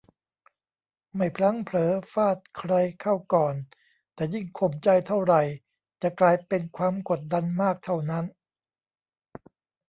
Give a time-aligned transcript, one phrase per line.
[1.15, 3.55] ไม่พลั้งเผลอฟาดใครเข้าก่อน
[4.13, 5.41] แต่ยิ่งข่มใจเท่าไหร่
[6.01, 8.25] จะกลายเป็นความกดดันมากเท่านั้น